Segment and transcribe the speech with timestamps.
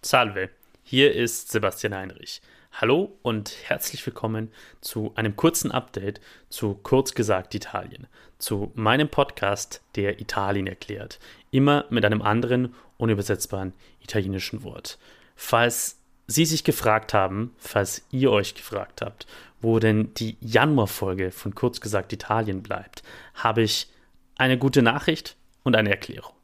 [0.00, 0.50] Salve,
[0.84, 2.40] hier ist Sebastian Heinrich.
[2.72, 8.06] Hallo und herzlich willkommen zu einem kurzen Update zu Kurz gesagt Italien,
[8.38, 11.18] zu meinem Podcast, der Italien erklärt,
[11.50, 14.98] immer mit einem anderen unübersetzbaren italienischen Wort.
[15.34, 19.26] Falls Sie sich gefragt haben, falls ihr euch gefragt habt,
[19.60, 23.02] wo denn die Januarfolge von Kurz gesagt Italien bleibt,
[23.34, 23.90] habe ich
[24.36, 26.34] eine gute Nachricht und eine Erklärung.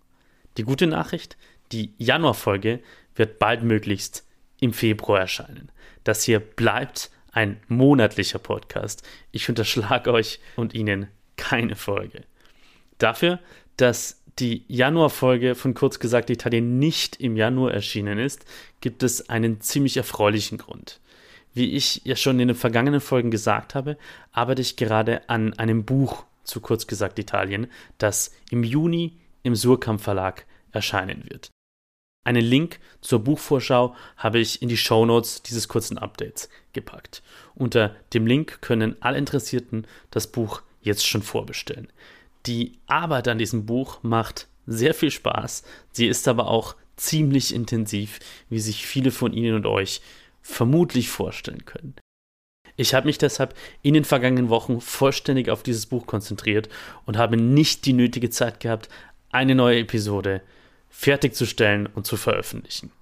[0.57, 1.36] Die gute Nachricht,
[1.73, 2.80] die Januarfolge
[3.17, 4.27] wird baldmöglichst
[4.61, 5.71] im Februar erscheinen.
[6.05, 9.03] Das hier bleibt ein monatlicher Podcast.
[9.32, 12.22] Ich unterschlage euch und Ihnen keine Folge.
[12.99, 13.41] Dafür,
[13.77, 18.45] dass die Januarfolge von kurz gesagt Italien nicht im Januar erschienen ist,
[18.81, 21.00] gibt es einen ziemlich erfreulichen Grund.
[21.53, 23.96] Wie ich ja schon in den vergangenen Folgen gesagt habe,
[24.33, 30.00] arbeite ich gerade an einem Buch zu kurz gesagt Italien, das im Juni im Surkamp
[30.00, 31.50] Verlag erscheinen wird.
[32.25, 37.22] Einen Link zur Buchvorschau habe ich in die Shownotes dieses kurzen Updates gepackt.
[37.55, 41.92] Unter dem Link können alle Interessierten das Buch jetzt schon vorbestellen.
[42.47, 45.64] Die Arbeit an diesem Buch macht sehr viel Spaß.
[45.92, 50.00] Sie ist aber auch ziemlich intensiv, wie sich viele von Ihnen und euch
[50.41, 51.94] vermutlich vorstellen können.
[52.77, 56.69] Ich habe mich deshalb in den vergangenen Wochen vollständig auf dieses Buch konzentriert
[57.05, 58.88] und habe nicht die nötige Zeit gehabt,
[59.31, 60.42] eine neue Episode
[60.97, 62.92] fertigzustellen und zu veröffentlichen.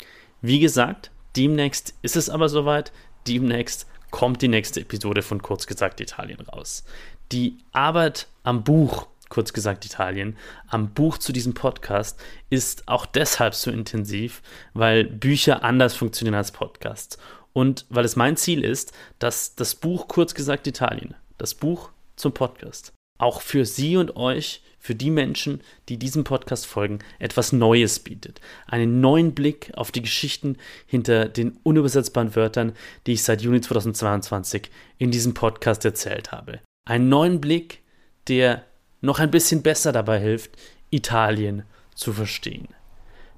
[0.41, 2.91] Wie gesagt, demnächst ist es aber soweit,
[3.29, 6.85] demnächst kommt die nächste Episode von Kurz gesagt Italien raus.
[7.31, 13.55] Die Arbeit am Buch, kurz gesagt Italien, am Buch zu diesem Podcast ist auch deshalb
[13.55, 17.19] so intensiv, weil Bücher anders funktionieren als Podcasts.
[17.53, 22.33] Und weil es mein Ziel ist, dass das Buch kurz gesagt Italien, das Buch zum
[22.33, 28.01] Podcast, auch für Sie und euch für die Menschen, die diesem Podcast folgen, etwas Neues
[28.01, 28.41] bietet.
[28.67, 30.57] Einen neuen Blick auf die Geschichten
[30.87, 32.73] hinter den unübersetzbaren Wörtern,
[33.07, 36.59] die ich seit Juni 2022 in diesem Podcast erzählt habe.
[36.85, 37.83] Einen neuen Blick,
[38.27, 38.65] der
[39.01, 40.51] noch ein bisschen besser dabei hilft,
[40.91, 41.63] Italien
[41.95, 42.67] zu verstehen.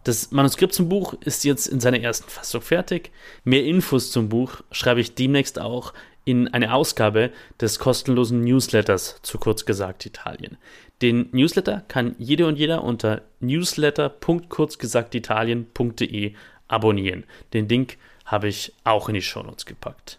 [0.04, 3.10] Das Manuskript zum Buch ist jetzt in seiner ersten Fassung fertig.
[3.42, 5.94] Mehr Infos zum Buch schreibe ich demnächst auch
[6.26, 10.59] in eine Ausgabe des kostenlosen Newsletters zu kurz gesagt Italien.
[11.00, 16.34] Den Newsletter kann jede und jeder unter newsletter.kurzgesagtitalien.de
[16.69, 17.25] abonnieren.
[17.53, 20.19] Den Link habe ich auch in die Shownotes gepackt.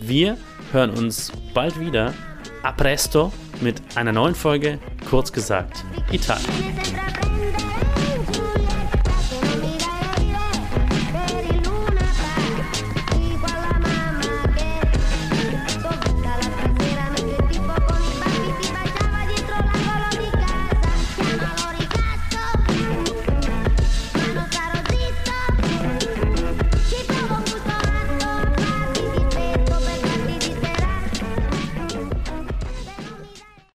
[0.00, 0.36] Wir
[0.72, 2.14] hören uns bald wieder.
[2.62, 7.19] A presto mit einer neuen Folge Kurz gesagt Italien.